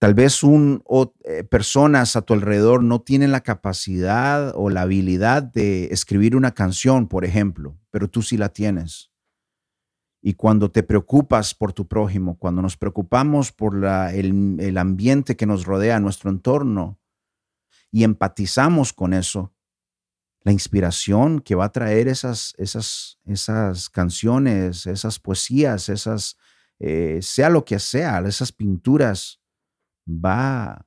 Tal 0.00 0.14
vez 0.14 0.42
un, 0.42 0.82
eh, 1.24 1.44
personas 1.44 2.16
a 2.16 2.22
tu 2.22 2.32
alrededor 2.32 2.82
no 2.82 3.02
tienen 3.02 3.32
la 3.32 3.42
capacidad 3.42 4.54
o 4.54 4.70
la 4.70 4.80
habilidad 4.80 5.42
de 5.42 5.88
escribir 5.92 6.36
una 6.36 6.54
canción, 6.54 7.06
por 7.06 7.26
ejemplo, 7.26 7.78
pero 7.90 8.08
tú 8.08 8.22
sí 8.22 8.38
la 8.38 8.48
tienes. 8.48 9.10
Y 10.22 10.32
cuando 10.32 10.70
te 10.70 10.82
preocupas 10.82 11.54
por 11.54 11.74
tu 11.74 11.86
prójimo, 11.86 12.38
cuando 12.38 12.62
nos 12.62 12.78
preocupamos 12.78 13.52
por 13.52 13.84
el, 13.84 14.56
el 14.58 14.78
ambiente 14.78 15.36
que 15.36 15.44
nos 15.44 15.66
rodea, 15.66 16.00
nuestro 16.00 16.30
entorno, 16.30 16.98
y 17.96 18.04
empatizamos 18.04 18.92
con 18.92 19.14
eso, 19.14 19.54
la 20.42 20.52
inspiración 20.52 21.40
que 21.40 21.54
va 21.54 21.64
a 21.64 21.72
traer 21.72 22.08
esas, 22.08 22.54
esas, 22.58 23.18
esas 23.24 23.88
canciones, 23.88 24.86
esas 24.86 25.18
poesías, 25.18 25.88
esas 25.88 26.36
eh, 26.78 27.20
sea 27.22 27.48
lo 27.48 27.64
que 27.64 27.78
sea, 27.78 28.18
esas 28.18 28.52
pinturas 28.52 29.40
va 30.06 30.86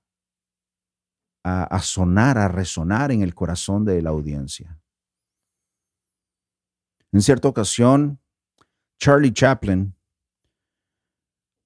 a, 1.43 1.81
sonar, 1.81 2.37
a 2.37 2.47
resonar 2.47 3.11
en 3.11 3.23
el 3.23 3.33
corazón 3.33 3.85
de 3.85 4.03
la 4.03 4.11
audiencia. 4.11 4.79
En 7.11 7.23
cierta 7.23 7.47
ocasión, 7.47 8.19
Charlie 8.99 9.33
Chaplin, 9.33 9.95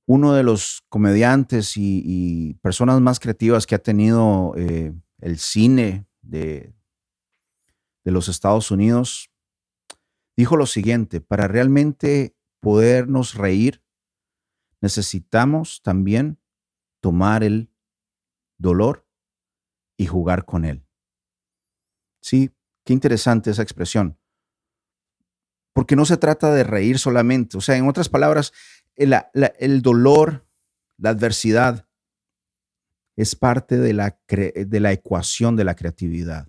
uno 0.06 0.32
de 0.32 0.44
los 0.44 0.86
comediantes 0.88 1.74
y, 1.76 2.58
personas 2.62 3.02
más 3.02 3.20
creativas 3.20 3.66
que 3.66 3.76
ha 3.76 3.80
tenido 3.80 4.54
eh, 4.56 4.94
el 5.24 5.40
cine 5.40 6.06
de, 6.22 6.76
de 8.04 8.12
los 8.12 8.28
Estados 8.28 8.72
Unidos, 8.72 9.32
dijo 10.36 10.58
lo 10.58 10.66
siguiente, 10.66 11.22
para 11.22 11.48
realmente 11.48 12.36
podernos 12.60 13.36
reír, 13.36 13.82
necesitamos 14.82 15.82
también 15.82 16.42
tomar 17.00 17.44
el 17.44 17.72
dolor 18.58 19.08
y 19.96 20.08
jugar 20.08 20.44
con 20.44 20.66
él. 20.66 20.86
Sí, 22.22 22.52
qué 22.84 22.92
interesante 22.92 23.50
esa 23.50 23.64
expresión. 23.64 24.20
Porque 25.72 25.96
no 25.96 26.04
se 26.04 26.18
trata 26.18 26.54
de 26.54 26.66
reír 26.66 27.00
solamente. 27.00 27.58
O 27.58 27.62
sea, 27.62 27.78
en 27.78 27.88
otras 27.88 28.10
palabras, 28.10 28.52
el, 28.96 29.16
el 29.58 29.82
dolor, 29.82 30.46
la 30.98 31.12
adversidad, 31.12 31.88
es 33.16 33.36
parte 33.36 33.78
de 33.78 33.94
la, 33.94 34.18
de 34.28 34.80
la 34.80 34.92
ecuación 34.92 35.56
de 35.56 35.64
la 35.64 35.76
creatividad. 35.76 36.48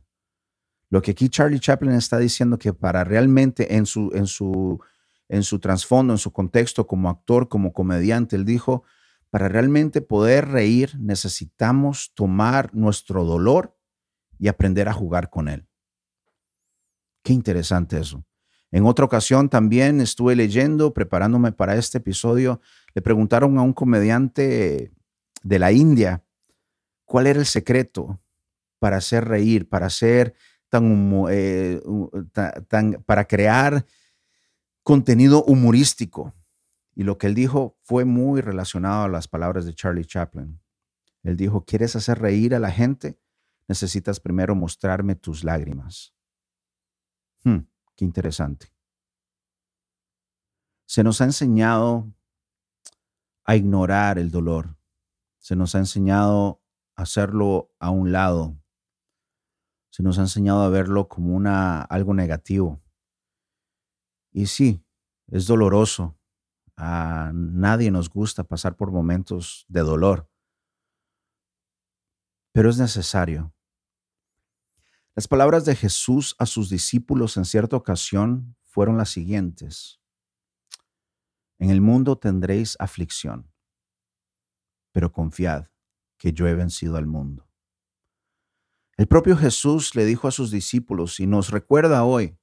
Lo 0.90 1.02
que 1.02 1.12
aquí 1.12 1.28
Charlie 1.28 1.60
Chaplin 1.60 1.92
está 1.92 2.18
diciendo 2.18 2.58
que 2.58 2.72
para 2.72 3.04
realmente 3.04 3.76
en 3.76 3.86
su, 3.86 4.10
en 4.14 4.26
su 4.26 4.80
en 5.28 5.42
su 5.42 5.58
trasfondo, 5.58 6.12
en 6.12 6.18
su 6.18 6.32
contexto 6.32 6.86
como 6.86 7.08
actor, 7.08 7.48
como 7.48 7.72
comediante. 7.72 8.36
Él 8.36 8.44
dijo, 8.44 8.84
para 9.30 9.48
realmente 9.48 10.00
poder 10.00 10.48
reír 10.48 10.96
necesitamos 10.98 12.12
tomar 12.14 12.74
nuestro 12.74 13.24
dolor 13.24 13.76
y 14.38 14.48
aprender 14.48 14.88
a 14.88 14.92
jugar 14.92 15.30
con 15.30 15.48
él. 15.48 15.66
Qué 17.22 17.32
interesante 17.32 17.98
eso. 17.98 18.24
En 18.70 18.84
otra 18.86 19.04
ocasión 19.04 19.48
también 19.48 20.00
estuve 20.00 20.34
leyendo, 20.34 20.92
preparándome 20.92 21.52
para 21.52 21.76
este 21.76 21.98
episodio, 21.98 22.60
le 22.94 23.02
preguntaron 23.02 23.56
a 23.56 23.62
un 23.62 23.72
comediante 23.72 24.92
de 25.42 25.58
la 25.58 25.72
India 25.72 26.23
cuál 27.14 27.28
era 27.28 27.38
el 27.38 27.46
secreto 27.46 28.20
para 28.80 28.96
hacer 28.96 29.24
reír, 29.24 29.68
para 29.68 29.86
hacer 29.86 30.34
tan, 30.68 31.12
eh, 31.30 31.80
para 33.06 33.24
crear 33.28 33.86
contenido 34.82 35.44
humorístico. 35.44 36.34
Y 36.92 37.04
lo 37.04 37.16
que 37.16 37.28
él 37.28 37.36
dijo 37.36 37.78
fue 37.82 38.04
muy 38.04 38.40
relacionado 38.40 39.04
a 39.04 39.08
las 39.08 39.28
palabras 39.28 39.64
de 39.64 39.76
Charlie 39.76 40.04
Chaplin. 40.04 40.60
Él 41.22 41.36
dijo, 41.36 41.64
¿quieres 41.64 41.94
hacer 41.94 42.18
reír 42.18 42.52
a 42.52 42.58
la 42.58 42.72
gente? 42.72 43.16
Necesitas 43.68 44.18
primero 44.18 44.56
mostrarme 44.56 45.14
tus 45.14 45.44
lágrimas. 45.44 46.16
Hmm, 47.44 47.68
qué 47.94 48.04
interesante. 48.04 48.74
Se 50.84 51.04
nos 51.04 51.20
ha 51.20 51.26
enseñado 51.26 52.12
a 53.44 53.54
ignorar 53.54 54.18
el 54.18 54.32
dolor. 54.32 54.76
Se 55.38 55.54
nos 55.54 55.76
ha 55.76 55.78
enseñado 55.78 56.60
hacerlo 56.96 57.72
a 57.78 57.90
un 57.90 58.12
lado. 58.12 58.60
Se 59.90 60.02
nos 60.02 60.18
ha 60.18 60.22
enseñado 60.22 60.62
a 60.62 60.68
verlo 60.68 61.08
como 61.08 61.34
una, 61.34 61.82
algo 61.82 62.14
negativo. 62.14 62.82
Y 64.32 64.46
sí, 64.46 64.84
es 65.28 65.46
doloroso. 65.46 66.18
A 66.76 67.30
nadie 67.32 67.90
nos 67.90 68.10
gusta 68.10 68.42
pasar 68.42 68.76
por 68.76 68.90
momentos 68.90 69.64
de 69.68 69.80
dolor, 69.80 70.28
pero 72.52 72.68
es 72.68 72.78
necesario. 72.78 73.54
Las 75.14 75.28
palabras 75.28 75.64
de 75.64 75.76
Jesús 75.76 76.34
a 76.40 76.46
sus 76.46 76.68
discípulos 76.70 77.36
en 77.36 77.44
cierta 77.44 77.76
ocasión 77.76 78.56
fueron 78.64 78.96
las 78.96 79.10
siguientes. 79.10 80.00
En 81.60 81.70
el 81.70 81.80
mundo 81.80 82.18
tendréis 82.18 82.76
aflicción, 82.80 83.52
pero 84.90 85.12
confiad 85.12 85.68
que 86.24 86.32
yo 86.32 86.48
he 86.48 86.54
vencido 86.54 86.96
al 86.96 87.06
mundo. 87.06 87.46
El 88.96 89.06
propio 89.06 89.36
Jesús 89.36 89.94
le 89.94 90.06
dijo 90.06 90.26
a 90.26 90.30
sus 90.30 90.50
discípulos 90.50 91.20
y 91.20 91.26
nos 91.26 91.50
recuerda 91.50 92.02
hoy, 92.02 92.38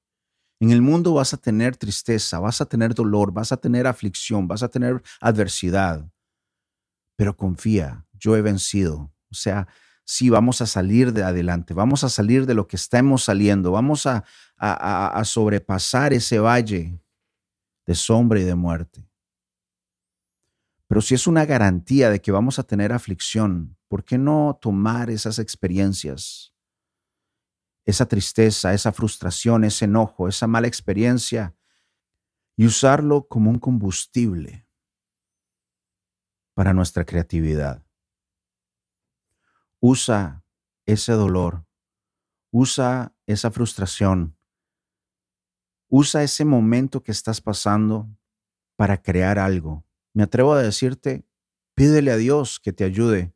en 0.59 0.69
el 0.69 0.83
mundo 0.83 1.15
vas 1.15 1.33
a 1.33 1.37
tener 1.37 1.77
tristeza, 1.77 2.39
vas 2.39 2.61
a 2.61 2.67
tener 2.67 2.93
dolor, 2.93 3.33
vas 3.33 3.51
a 3.51 3.57
tener 3.57 3.87
aflicción, 3.87 4.47
vas 4.47 4.61
a 4.61 4.69
tener 4.69 5.01
adversidad, 5.19 6.07
pero 7.15 7.35
confía, 7.35 8.05
yo 8.13 8.35
he 8.35 8.43
vencido. 8.43 9.11
O 9.31 9.33
sea, 9.33 9.67
sí, 10.05 10.29
vamos 10.29 10.61
a 10.61 10.67
salir 10.67 11.11
de 11.11 11.23
adelante, 11.23 11.73
vamos 11.73 12.03
a 12.03 12.09
salir 12.09 12.45
de 12.45 12.53
lo 12.53 12.67
que 12.67 12.75
estamos 12.75 13.23
saliendo, 13.23 13.71
vamos 13.71 14.05
a, 14.05 14.23
a, 14.57 15.25
sobrepasar 15.25 16.13
ese 16.13 16.37
valle 16.37 17.01
de 17.87 17.95
sombra 17.95 18.39
y 18.39 18.43
de 18.43 18.53
muerte. 18.53 19.10
Pero 20.91 20.99
si 20.99 21.15
es 21.15 21.25
una 21.25 21.45
garantía 21.45 22.09
de 22.09 22.19
que 22.19 22.33
vamos 22.33 22.59
a 22.59 22.63
tener 22.63 22.91
aflicción, 22.91 23.77
¿por 23.87 24.03
qué 24.03 24.17
no 24.17 24.59
tomar 24.61 25.09
esas 25.09 25.39
experiencias? 25.39 26.53
Esa 27.85 28.05
tristeza, 28.07 28.73
esa 28.73 28.91
frustración, 28.91 29.63
ese 29.63 29.85
enojo, 29.85 30.27
esa 30.27 30.47
mala 30.47 30.67
experiencia 30.67 31.55
y 32.57 32.65
usarlo 32.65 33.25
como 33.29 33.49
un 33.49 33.57
combustible 33.57 34.67
para 36.55 36.73
nuestra 36.73 37.05
creatividad. 37.05 37.85
Usa 39.79 40.43
ese 40.85 41.13
dolor, 41.13 41.65
usa 42.51 43.15
esa 43.27 43.49
frustración, 43.49 44.35
usa 45.87 46.21
ese 46.21 46.43
momento 46.43 47.01
que 47.01 47.13
estás 47.13 47.39
pasando 47.39 48.09
para 48.75 49.01
crear 49.01 49.39
algo 49.39 49.85
me 50.13 50.23
atrevo 50.23 50.53
a 50.53 50.61
decirte, 50.61 51.25
pídele 51.75 52.11
a 52.11 52.17
Dios 52.17 52.59
que 52.59 52.73
te 52.73 52.83
ayude 52.83 53.33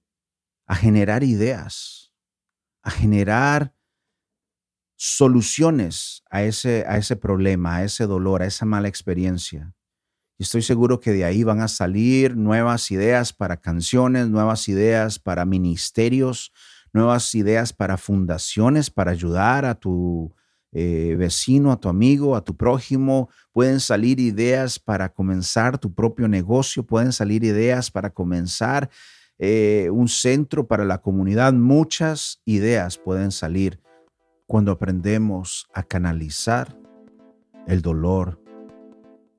a 0.67 0.75
generar 0.75 1.23
ideas, 1.23 2.11
a 2.81 2.91
generar 2.91 3.73
soluciones 4.95 6.23
a 6.29 6.43
ese, 6.43 6.85
a 6.87 6.97
ese 6.97 7.15
problema, 7.15 7.77
a 7.77 7.83
ese 7.83 8.05
dolor, 8.05 8.41
a 8.41 8.45
esa 8.45 8.65
mala 8.65 8.87
experiencia. 8.87 9.73
Y 10.37 10.43
estoy 10.43 10.61
seguro 10.61 10.99
que 10.99 11.11
de 11.11 11.25
ahí 11.25 11.43
van 11.43 11.61
a 11.61 11.67
salir 11.67 12.35
nuevas 12.35 12.91
ideas 12.91 13.31
para 13.31 13.57
canciones, 13.57 14.27
nuevas 14.27 14.67
ideas 14.67 15.19
para 15.19 15.45
ministerios, 15.45 16.51
nuevas 16.91 17.33
ideas 17.35 17.73
para 17.73 17.97
fundaciones, 17.97 18.89
para 18.89 19.11
ayudar 19.11 19.65
a 19.65 19.75
tu 19.75 20.35
eh, 20.77 21.15
vecino, 21.17 21.71
a 21.71 21.79
tu 21.79 21.87
amigo, 21.87 22.35
a 22.35 22.43
tu 22.43 22.57
prójimo. 22.57 23.29
Pueden 23.53 23.79
salir 23.79 24.19
ideas 24.19 24.77
para 24.77 25.07
comenzar 25.07 25.77
tu 25.77 25.93
propio 25.93 26.27
negocio, 26.27 26.85
pueden 26.85 27.13
salir 27.13 27.45
ideas 27.45 27.89
para 27.89 28.09
comenzar 28.09 28.89
eh, 29.39 29.89
un 29.89 30.09
centro 30.09 30.67
para 30.67 30.83
la 30.83 30.97
comunidad. 30.97 31.53
Muchas 31.53 32.41
ideas 32.43 32.97
pueden 32.97 33.31
salir 33.31 33.79
cuando 34.47 34.73
aprendemos 34.73 35.65
a 35.73 35.81
canalizar 35.81 36.77
el 37.67 37.81
dolor 37.81 38.37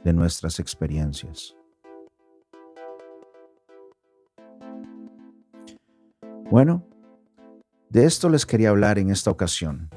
de 0.04 0.14
nuestras 0.14 0.58
experiencias. 0.58 1.54
Bueno, 6.50 6.82
de 7.90 8.06
esto 8.06 8.30
les 8.30 8.46
quería 8.46 8.70
hablar 8.70 8.98
en 8.98 9.10
esta 9.10 9.30
ocasión 9.30 9.90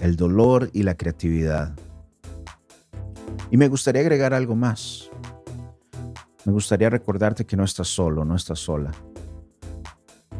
el 0.00 0.16
dolor 0.16 0.70
y 0.72 0.82
la 0.82 0.96
creatividad. 0.96 1.74
Y 3.50 3.56
me 3.56 3.68
gustaría 3.68 4.02
agregar 4.02 4.34
algo 4.34 4.54
más. 4.54 5.10
Me 6.44 6.52
gustaría 6.52 6.90
recordarte 6.90 7.44
que 7.44 7.56
no 7.56 7.64
estás 7.64 7.88
solo, 7.88 8.24
no 8.24 8.36
estás 8.36 8.58
sola. 8.58 8.90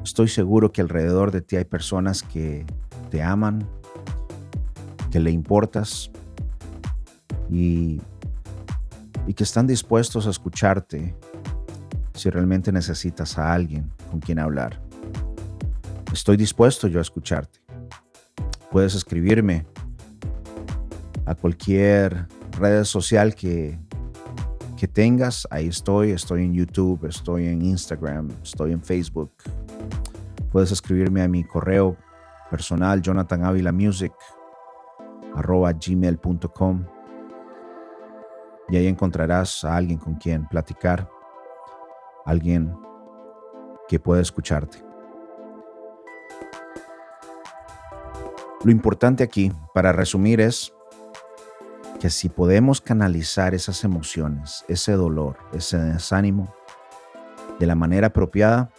Estoy 0.02 0.28
seguro 0.28 0.72
que 0.72 0.80
alrededor 0.80 1.30
de 1.30 1.42
ti 1.42 1.56
hay 1.56 1.64
personas 1.64 2.22
que 2.22 2.64
te 3.10 3.22
aman, 3.22 3.68
que 5.10 5.20
le 5.20 5.30
importas 5.30 6.10
y, 7.50 8.00
y 9.26 9.34
que 9.34 9.44
están 9.44 9.66
dispuestos 9.66 10.26
a 10.26 10.30
escucharte 10.30 11.14
si 12.14 12.30
realmente 12.30 12.72
necesitas 12.72 13.38
a 13.38 13.52
alguien 13.52 13.92
con 14.10 14.20
quien 14.20 14.38
hablar. 14.38 14.80
Estoy 16.12 16.36
dispuesto 16.36 16.88
yo 16.88 16.98
a 16.98 17.02
escucharte. 17.02 17.67
Puedes 18.70 18.94
escribirme 18.94 19.66
a 21.24 21.34
cualquier 21.34 22.26
red 22.58 22.84
social 22.84 23.34
que, 23.34 23.78
que 24.76 24.86
tengas. 24.86 25.46
Ahí 25.50 25.68
estoy. 25.68 26.10
Estoy 26.10 26.44
en 26.44 26.54
YouTube, 26.54 27.06
estoy 27.06 27.46
en 27.46 27.62
Instagram, 27.62 28.28
estoy 28.42 28.72
en 28.72 28.82
Facebook. 28.82 29.32
Puedes 30.52 30.72
escribirme 30.72 31.22
a 31.22 31.28
mi 31.28 31.44
correo 31.44 31.96
personal, 32.50 33.02
arroba 35.34 35.72
gmail.com. 35.72 36.84
Y 38.70 38.76
ahí 38.76 38.86
encontrarás 38.86 39.64
a 39.64 39.76
alguien 39.76 39.98
con 39.98 40.14
quien 40.16 40.46
platicar, 40.46 41.08
alguien 42.26 42.74
que 43.88 43.98
pueda 43.98 44.20
escucharte. 44.20 44.87
Lo 48.64 48.72
importante 48.72 49.22
aquí, 49.22 49.52
para 49.72 49.92
resumir, 49.92 50.40
es 50.40 50.72
que 52.00 52.10
si 52.10 52.28
podemos 52.28 52.80
canalizar 52.80 53.54
esas 53.54 53.84
emociones, 53.84 54.64
ese 54.66 54.92
dolor, 54.92 55.36
ese 55.52 55.78
desánimo, 55.78 56.52
de 57.60 57.66
la 57.66 57.76
manera 57.76 58.08
apropiada, 58.08 58.70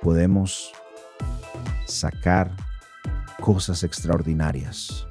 podemos 0.00 0.72
sacar 1.86 2.50
cosas 3.40 3.82
extraordinarias. 3.82 5.06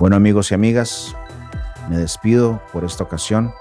Bueno 0.00 0.16
amigos 0.16 0.50
y 0.50 0.54
amigas, 0.54 1.14
me 1.90 1.98
despido 1.98 2.60
por 2.72 2.84
esta 2.84 3.04
ocasión. 3.04 3.52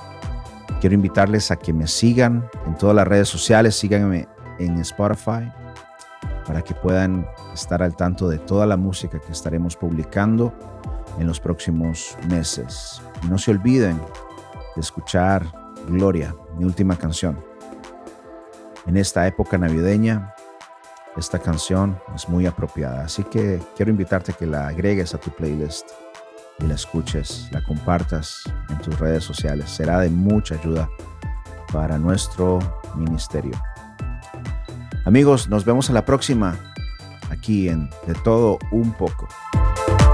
Quiero 0.79 0.95
invitarles 0.95 1.51
a 1.51 1.57
que 1.57 1.73
me 1.73 1.87
sigan 1.87 2.49
en 2.65 2.77
todas 2.77 2.95
las 2.95 3.07
redes 3.07 3.27
sociales, 3.27 3.75
síganme 3.75 4.27
en 4.59 4.77
Spotify, 4.79 5.51
para 6.45 6.61
que 6.61 6.73
puedan 6.73 7.27
estar 7.53 7.81
al 7.81 7.95
tanto 7.95 8.29
de 8.29 8.37
toda 8.37 8.65
la 8.65 8.77
música 8.77 9.19
que 9.19 9.31
estaremos 9.31 9.75
publicando 9.75 10.53
en 11.19 11.27
los 11.27 11.39
próximos 11.39 12.17
meses. 12.29 13.01
Y 13.23 13.27
no 13.27 13.37
se 13.37 13.51
olviden 13.51 13.99
de 14.75 14.81
escuchar 14.81 15.45
Gloria, 15.87 16.35
mi 16.57 16.65
última 16.65 16.97
canción. 16.97 17.43
En 18.85 18.97
esta 18.97 19.25
época 19.27 19.57
navideña, 19.57 20.33
esta 21.17 21.39
canción 21.39 21.97
es 22.13 22.27
muy 22.27 22.45
apropiada, 22.45 23.05
así 23.05 23.23
que 23.23 23.61
quiero 23.75 23.91
invitarte 23.91 24.31
a 24.31 24.35
que 24.35 24.45
la 24.45 24.67
agregues 24.67 25.13
a 25.13 25.17
tu 25.17 25.31
playlist 25.31 25.89
y 26.59 26.67
la 26.67 26.75
escuches, 26.75 27.47
la 27.51 27.63
compartas 27.63 28.43
en 28.69 28.77
tus 28.79 28.99
redes 28.99 29.23
sociales. 29.23 29.69
Será 29.69 29.99
de 29.99 30.09
mucha 30.09 30.55
ayuda 30.55 30.89
para 31.71 31.97
nuestro 31.97 32.59
ministerio. 32.95 33.53
Amigos, 35.05 35.49
nos 35.49 35.65
vemos 35.65 35.91
a 35.91 35.93
la 35.93 36.03
próxima 36.03 36.57
aquí 37.29 37.69
en 37.69 37.89
De 38.07 38.15
todo 38.23 38.57
un 38.71 38.91
poco. 38.93 39.27